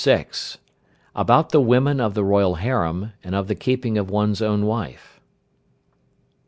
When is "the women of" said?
1.51-2.15